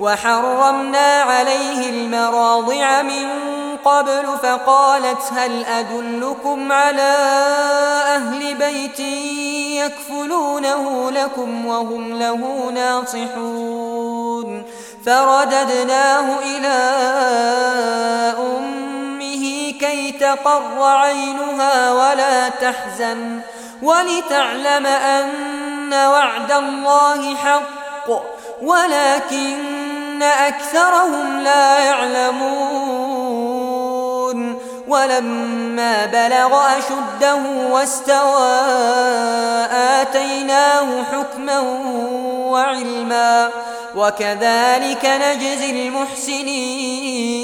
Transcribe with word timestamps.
وحرمنا 0.00 1.22
عليه 1.22 1.90
المراضع 1.90 3.02
من 3.02 3.28
قبل 3.84 4.26
فقالت 4.42 5.32
هل 5.32 5.64
أدلكم 5.64 6.72
على 6.72 7.16
أهل 8.06 8.54
بيت 8.54 9.00
يكفلونه 9.80 11.10
لكم 11.10 11.66
وهم 11.66 12.18
له 12.18 12.70
ناصحون؟ 12.74 14.62
فرددناه 15.06 16.38
إلى 16.38 16.76
أمه 18.38 19.72
كي 19.80 20.12
تقر 20.12 20.82
عينها 20.82 21.92
ولا 21.92 22.48
تحزن 22.48 23.40
ولتعلم 23.82 24.86
أن 24.86 25.92
وعد 25.94 26.52
الله 26.52 27.36
حق 27.36 28.36
ولكن 28.62 29.85
أكثرهم 30.22 31.40
لا 31.40 31.78
يعلمون 31.78 33.36
ولما 34.88 36.06
بلغ 36.06 36.78
أشده 36.78 37.38
واستوى 37.70 38.60
آتيناه 39.70 41.02
حكما 41.12 41.60
وعلما 42.46 43.50
وكذلك 43.96 45.04
نجزي 45.04 45.70
المحسنين 45.70 47.36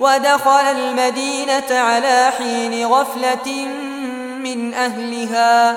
ودخل 0.00 0.50
المدينة 0.50 1.70
على 1.70 2.30
حين 2.38 2.86
غفلة 2.86 3.66
من 4.44 4.74
أهلها 4.74 5.76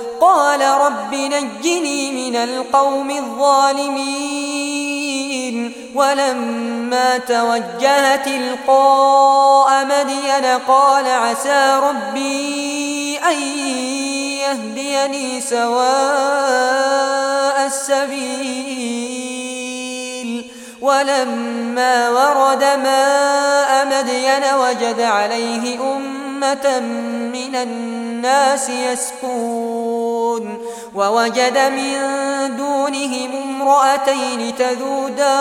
قال 0.21 0.61
رب 0.61 1.13
نجني 1.13 2.29
من 2.29 2.35
القوم 2.35 3.09
الظالمين 3.09 4.41
ولما 5.95 7.17
توجه 7.17 8.15
تلقاء 8.15 9.85
مدين 9.85 10.45
قال 10.67 11.07
عسى 11.07 11.79
ربي 11.83 13.19
أن 13.29 13.41
يهديني 14.41 15.41
سواء 15.41 15.81
السبيل. 17.65 18.91
ولما 20.81 22.09
ورد 22.09 22.63
ماء 22.63 23.85
مدين 23.85 24.43
وجد 24.53 25.01
عليه 25.01 25.95
أمة 25.95 26.79
من 27.33 27.55
الناس 27.55 28.69
يسكون. 28.69 30.00
ووجد 30.95 31.57
من 31.57 31.97
دونهم 32.57 33.31
امرأتين 33.43 34.55
تذودان. 34.55 35.31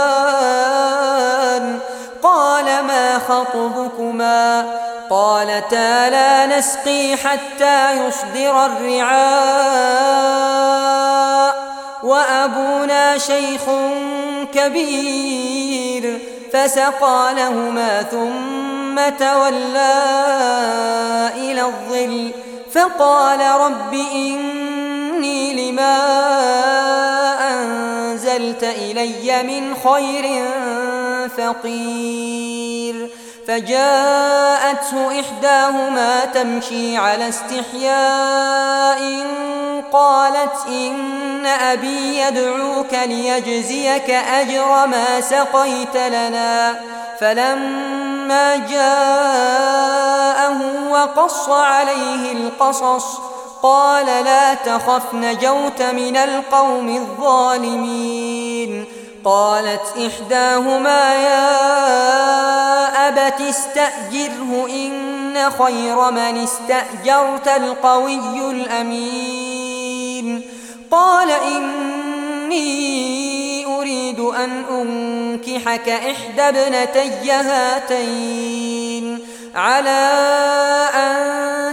قال 2.22 2.64
ما 2.64 3.18
خطبكما؟ 3.18 4.74
قالتا 5.10 6.10
لا 6.10 6.46
نسقي 6.58 7.16
حتى 7.16 8.06
يصدر 8.06 8.66
الرعاء. 8.66 9.50
وأبونا 12.02 13.18
شيخ 13.18 13.62
كبير 14.54 16.18
فسقى 16.52 17.34
لهما 17.36 18.02
ثم 18.02 19.00
تولى 19.18 19.94
إلى 21.36 21.62
الظل. 21.62 22.30
فقال 22.74 23.40
رب 23.40 23.94
إني 25.20 25.70
لما 25.70 25.96
أنزلت 27.50 28.64
إلي 28.64 29.42
من 29.42 29.74
خير 29.74 30.44
فقير. 31.36 33.10
فجاءته 33.48 35.20
إحداهما 35.20 36.24
تمشي 36.24 36.96
على 36.96 37.28
استحياء 37.28 39.26
قالت 39.92 40.66
إن 40.68 41.46
أبي 41.46 42.20
يدعوك 42.20 42.94
ليجزيك 43.06 44.10
أجر 44.10 44.86
ما 44.86 45.20
سقيت 45.20 45.96
لنا. 45.96 46.80
فلما 47.20 48.56
جاءه 48.56 50.60
وقص 50.90 51.48
عليه 51.48 52.32
القصص 52.32 53.20
قال 53.62 54.06
لا 54.06 54.54
تخف 54.54 55.14
نجوت 55.14 55.82
من 55.82 56.16
القوم 56.16 56.96
الظالمين. 56.96 58.84
قالت 59.24 59.82
إحداهما 60.06 61.14
يا 61.14 61.48
أبت 63.08 63.40
استأجره 63.40 64.66
إن 64.70 65.50
خير 65.58 66.10
من 66.10 66.42
استأجرت 66.42 67.48
القوي 67.48 68.50
الأمين. 68.50 70.42
قال 70.90 71.30
إني 71.30 72.70
أريد 73.78 74.20
أن 74.20 74.64
أنكحك 74.70 75.88
إحدى 75.88 76.42
ابنتي 76.42 77.32
هاتين. 77.32 79.18
على 79.54 80.10
أن 80.94 81.49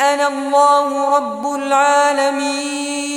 أنا 0.00 0.28
الله 0.28 1.16
رب 1.16 1.54
العالمين 1.54 3.08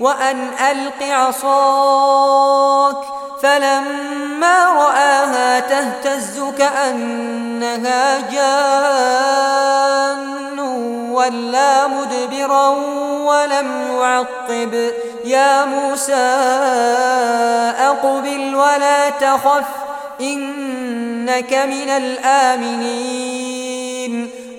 وأن 0.00 0.48
ألق 0.70 1.02
عصاك 1.02 2.96
فلما 3.42 4.64
رآها 4.64 5.60
تهتز 5.60 6.40
كأنها 6.58 8.20
جان 8.30 9.02
ولا 11.10 11.86
مدبرا 11.86 12.68
ولم 13.24 13.98
يعقب 14.00 14.92
يا 15.24 15.64
موسى 15.64 16.12
أقبل 17.78 18.54
ولا 18.54 19.10
تخف 19.10 19.64
إنك 20.20 21.52
من 21.52 21.88
الآمنين 21.88 23.32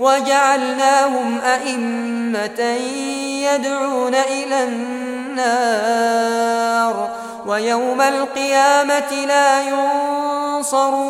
وجعلناهم 0.00 1.40
أئمة 1.40 2.60
يدعون 3.52 4.14
إلى 4.14 4.64
النار 4.64 6.28
ويوم 7.46 8.00
القيامة 8.00 9.26
لا 9.26 9.62
ينصرون 9.62 11.08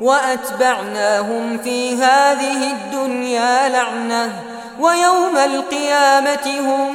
وأتبعناهم 0.00 1.58
في 1.58 1.96
هذه 1.96 2.70
الدنيا 2.72 3.68
لعنة 3.68 4.32
ويوم 4.80 5.36
القيامة 5.36 6.60
هم 6.60 6.94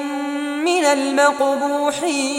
من 0.66 0.86
المقبوحين 0.86 2.34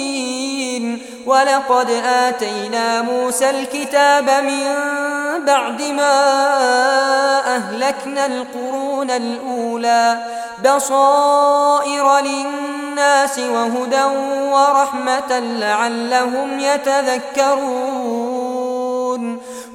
ولقد 1.26 1.90
آتينا 2.04 3.02
موسى 3.02 3.50
الكتاب 3.50 4.30
من 4.30 4.66
بعد 5.46 5.82
ما 5.82 6.14
أهلكنا 7.56 8.26
القرون 8.26 9.10
الأولى 9.10 10.18
بصائر 10.64 12.18
للناس 12.20 13.38
وهدى 13.38 14.04
ورحمة 14.52 15.38
لعلهم 15.38 16.60
يتذكرون 16.60 17.94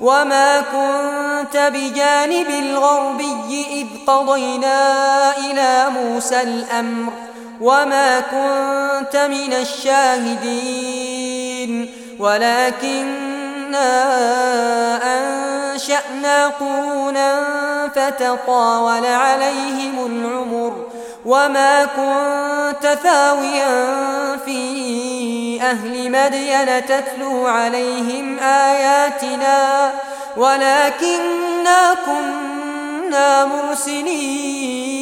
وما 0.01 0.61
كنت 0.61 1.57
بجانب 1.57 2.49
الغربي 2.49 3.65
إذ 3.71 3.87
قضينا 4.07 5.37
إلى 5.37 5.85
موسى 5.89 6.41
الأمر 6.41 7.13
وما 7.61 8.19
كنت 8.19 9.17
من 9.17 9.53
الشاهدين 9.53 10.89
ولكننا 12.19 13.89
أنشأنا 15.89 16.47
قرونا 16.47 17.41
فتطاول 17.95 19.05
عليهم 19.05 20.05
العمر 20.05 20.87
وما 21.25 21.85
كنت 21.85 22.97
ثاويا 23.03 23.97
في 24.45 25.61
أهل 25.61 26.11
مدين 26.11 26.85
تتلو 26.85 27.47
عليهم 27.47 28.39
آياتنا 28.39 29.91
ولكننا 30.37 31.95
كنا 32.05 33.45
مرسلين 33.45 34.99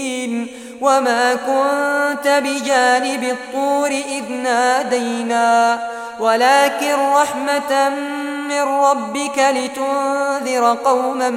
وما 0.82 1.34
كنت 1.36 2.28
بجانب 2.28 3.24
الطور 3.24 3.90
إذ 3.90 4.32
نادينا 4.32 5.80
ولكن 6.20 6.96
رحمة 7.14 7.90
من 8.48 8.62
ربك 8.62 9.38
لتنذر 9.38 10.78
قوما 10.86 11.30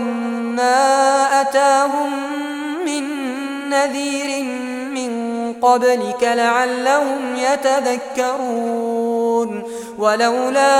ما 0.57 1.41
أتاهم 1.41 2.13
من 2.85 3.05
نذير 3.71 4.45
من 4.95 5.11
قبلك 5.63 6.23
لعلهم 6.23 7.37
يتذكرون 7.37 8.91
ولولا 9.99 10.71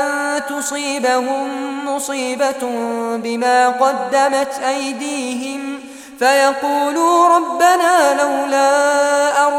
أن 0.00 0.06
تصيبهم 0.46 1.48
مصيبة 1.86 2.68
بما 3.16 3.68
قدمت 3.68 4.60
أيديهم 4.68 5.80
لولا 6.20 7.27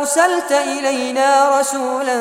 أرسلت 0.09 0.51
إلينا 0.51 1.59
رسولا 1.59 2.17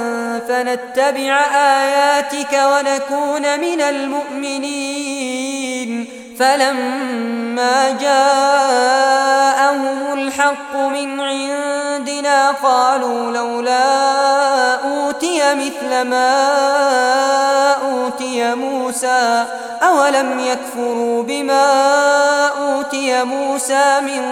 فنتبع 0.49 1.41
آياتك 1.55 2.53
ونكون 2.53 3.61
من 3.61 3.81
المؤمنين. 3.81 5.39
فلما 6.39 7.91
جاءهم 8.01 9.19
الحق 10.13 10.77
من 10.77 11.21
عندنا 11.21 12.51
قالوا 12.51 13.33
لولا 13.33 14.75
أوتي 14.75 15.55
مثل 15.55 16.03
ما 16.03 16.43
أوتي 17.73 18.55
موسى 18.55 19.45
أولم 19.83 20.39
يكفروا 20.39 21.23
بما 21.23 21.67
أوتي 22.49 23.25
موسى 23.25 24.01
من 24.01 24.23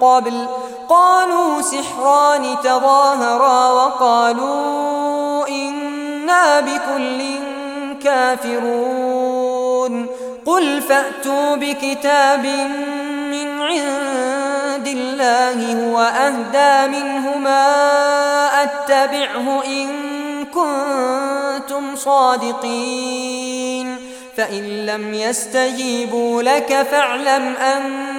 قبل 0.00 0.46
قالوا 0.88 1.60
سحران 1.60 2.56
تظاهرا 2.64 3.72
وقالوا 3.72 5.48
إنا 5.48 6.60
بكل 6.60 7.38
كافرون 8.02 10.06
قل 10.46 10.82
فأتوا 10.82 11.56
بكتاب 11.56 12.44
من 13.30 13.62
عند 13.62 14.86
الله 14.86 15.84
هو 15.84 16.00
أهدى 16.00 16.98
منهما 16.98 17.66
أتبعه 18.62 19.62
إن 19.66 19.88
كنتم 20.44 21.96
صادقين 21.96 23.96
فإن 24.36 24.86
لم 24.86 25.14
يستجيبوا 25.14 26.42
لك 26.42 26.86
فاعلم 26.90 27.54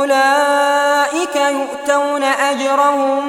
أولئك 0.00 1.36
يؤتون 1.36 2.22
أجرهم 2.22 3.22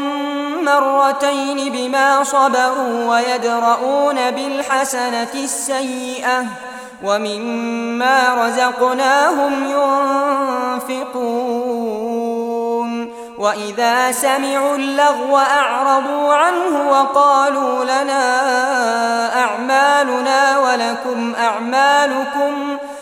مرتين 0.66 1.72
بما 1.72 2.24
صبروا 2.24 3.08
ويدرؤون 3.10 4.32
بالحسنة 4.32 5.34
السيئة 5.34 6.46
ومما 7.04 8.46
رزقناهم 8.46 9.66
ينفقون 10.90 11.42
وإذا 13.38 14.12
سمعوا 14.12 14.76
اللغو 14.76 15.38
أعرضوا 15.38 16.34
عنه 16.34 16.90
وقالوا 16.90 17.84
لنا 17.84 18.24
أعمالنا 19.44 20.60
ولكم 20.60 21.34
أعمالكم 21.36 22.78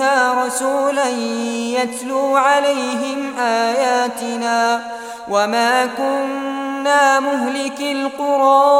أمها 0.00 0.46
رسولا 0.46 1.08
يتلو 1.78 2.36
عليهم 2.36 3.38
آياتنا 3.38 4.80
وما 5.28 5.86
كنا 5.86 7.20
مهلك 7.20 7.80
القرى 7.80 8.70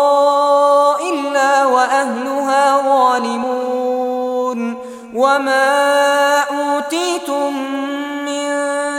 إلا 1.13 1.67
وأهلها 1.67 2.83
ظالمون 2.83 4.11
وما 5.15 6.39
أوتيتم 6.41 7.53
من 7.55 7.70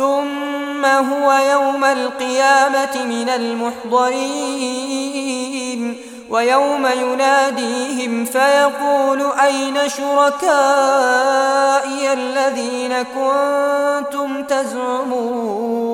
ثم 0.00 0.84
هو 0.84 1.32
يوم 1.32 1.84
القيامة 1.84 3.04
من 3.04 3.28
المحضرين 3.28 4.20
ويوم 6.30 6.86
يناديهم 6.86 8.24
فيقول 8.24 9.32
أين 9.42 9.88
شركائي 9.88 10.42
الذين 12.12 13.02
كنتم 13.02 14.44
تزعمون؟ 14.44 15.90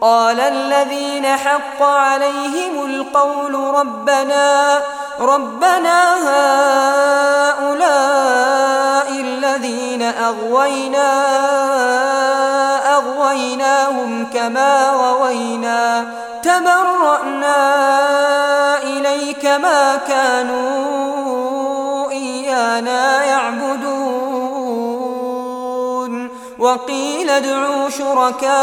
قال 0.00 0.40
الذين 0.40 1.26
حق 1.26 1.82
عليهم 1.82 2.84
القول 2.84 3.54
ربنا 3.54 4.80
ربنا 5.20 6.14
هؤلاء 7.58 9.20
الذين 9.20 10.02
أغوينا. 10.02 12.07
أغويناهم 13.38 14.26
كما 14.34 14.90
غوينا 14.90 16.04
تبرأنا 16.42 17.58
إليك 18.82 19.46
ما 19.46 19.96
كانوا 20.08 22.10
إيانا 22.10 23.24
يعبدون 23.24 24.28
وقيل 26.58 27.30
ادعوا 27.30 27.88
شركاءكم 27.88 28.58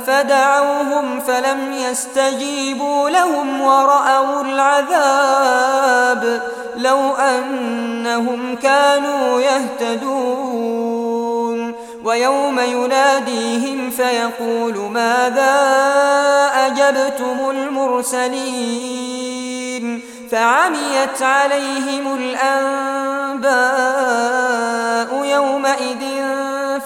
فدعوهم 0.00 1.20
فلم 1.20 1.72
يستجيبوا 1.72 3.10
لهم 3.10 3.60
ورأوا 3.60 4.42
العذاب 4.42 6.42
لو 6.76 7.14
أنهم 7.14 8.56
كانوا 8.56 9.40
يهتدون 9.40 10.49
ويوم 12.04 12.60
يناديهم 12.60 13.90
فيقول 13.90 14.78
ماذا 14.78 15.60
أجبتم 16.54 17.50
المرسلين؟ 17.50 18.80
فعميت 20.30 21.22
عليهم 21.22 22.14
الأنباء 22.14 23.50
يومئذ 25.24 26.00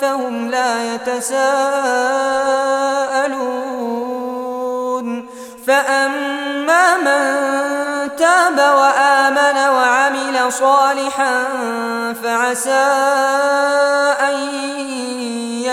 فهم 0.00 0.50
لا 0.50 0.94
يتساءلون. 0.94 2.34
فأما 5.66 6.96
من 6.96 7.54
تاب 8.16 8.58
وآمن 8.58 9.58
وعمل 9.68 10.52
صالحا 10.52 11.44
فعسى 12.22 13.14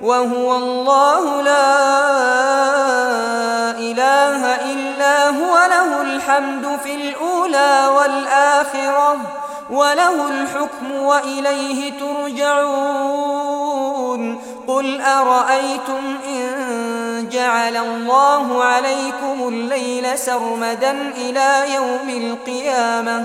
وهو 0.00 0.56
الله 0.56 1.42
لا 1.42 1.76
إله 3.78 4.54
إلا 4.72 5.28
هو 5.28 5.66
له 5.70 6.02
الحمد 6.02 6.78
في 6.84 6.94
الأولى 6.94 7.90
والآخرة 7.96 9.16
وله 9.70 10.28
الحكم 10.28 10.92
وإليه 10.92 11.92
ترجعون. 12.00 13.36
قل 14.68 15.00
أرأيتم 15.00 16.16
إن 16.28 17.28
جعل 17.32 17.76
الله 17.76 18.64
عليكم 18.64 19.48
الليل 19.48 20.18
سرمدا 20.18 20.90
إلى 21.16 21.74
يوم 21.74 22.08
القيامة؟ 22.08 23.24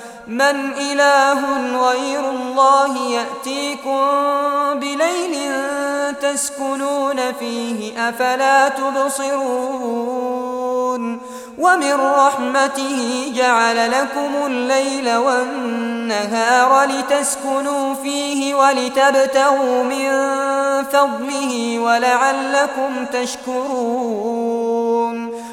من 0.27 0.73
إله 0.77 1.41
غير 1.89 2.29
الله 2.29 2.97
يأتيكم 2.97 4.01
بليل 4.79 5.35
تسكنون 6.21 7.31
فيه 7.33 8.09
أفلا 8.09 8.69
تبصرون 8.69 10.01
ومن 11.57 11.93
رحمته 11.93 13.31
جعل 13.35 13.91
لكم 13.91 14.31
الليل 14.45 15.15
والنهار 15.15 16.83
لتسكنوا 16.83 17.93
فيه 17.93 18.55
ولتبتغوا 18.55 19.83
من 19.83 20.11
فضله 20.83 21.79
ولعلكم 21.79 23.05
تشكرون. 23.13 24.51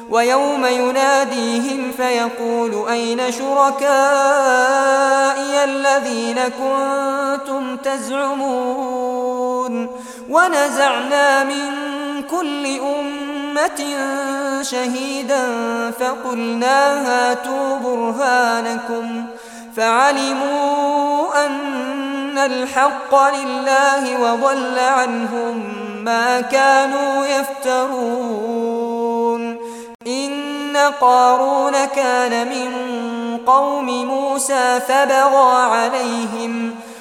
ويوم 0.09 0.65
يناديهم 0.65 1.91
فيقول 1.97 2.89
أين 2.89 3.31
شركائي 3.31 3.89
الذين 5.63 6.39
كنتم 6.59 7.77
تزعمون؟ 7.77 9.09
ونزعنا 10.29 11.43
من 11.43 11.71
كل 12.31 12.65
أمة 12.79 13.28
شهيدا 14.61 15.45
فقلنا 15.91 17.07
هاتوا 17.07 17.77
برهانكم 17.77 19.25
فعلموا 19.75 21.45
أن 21.45 22.37
الحق 22.37 23.15
لله 23.15 24.21
وضل 24.21 24.79
عنهم 24.79 25.63
ما 26.05 26.41
كانوا 26.41 27.25
يفترون. 27.25 28.69
إن 30.07 30.77
قارون 31.01 31.85
كان 31.85 32.47
من 32.47 32.71
قوم 33.45 34.05
موسى 34.05 34.79
فبغى 34.87 35.61
عليهم 35.61 36.75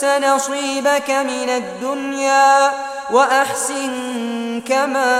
تنس 0.00 0.04
نصيبك 0.04 1.10
من 1.10 1.48
الدنيا 1.48 2.72
وأحسن 3.10 4.62
كما 4.68 5.18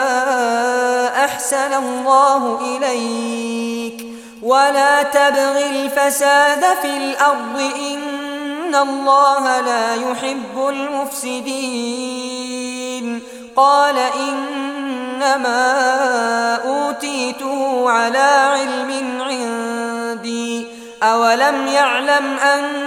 أحسن 1.25 1.75
الله 1.75 2.61
إليك 2.61 4.07
ولا 4.43 5.03
تبغ 5.03 5.67
الفساد 5.67 6.65
في 6.83 6.97
الأرض 6.97 7.61
إن 7.77 8.75
الله 8.75 9.61
لا 9.61 9.95
يحب 9.95 10.69
المفسدين 10.69 11.97
قال 13.57 13.99
إنما 13.99 15.65
أوتيته 16.65 17.91
على 17.91 18.19
علم 18.19 19.23
عندي 19.23 20.67
أولم 21.03 21.67
يعلم 21.67 22.39
أن 22.39 22.87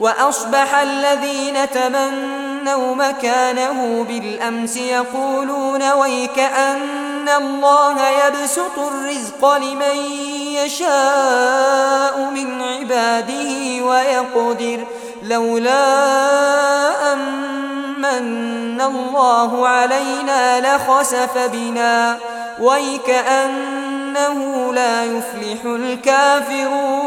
وأصبح 0.00 0.74
الذين 0.74 1.70
تمنوا 1.70 2.94
مكانه 2.94 4.04
بالأمس 4.08 4.76
يقولون 4.76 5.92
ويكأن 5.92 7.28
الله 7.28 8.08
يبسط 8.08 8.78
الرزق 8.78 9.56
لمن 9.56 9.96
يشاء 10.64 12.30
من 12.34 12.62
عباده 12.62 13.84
ويقدر 13.84 14.84
لولا 15.22 15.82
أمن 17.12 18.80
الله 18.80 19.68
علينا 19.68 20.76
لخسف 20.76 21.38
بنا. 21.38 22.18
ويكأنه 22.60 24.72
لا 24.72 25.04
يفلح 25.04 25.64
الكافرون. 25.64 27.06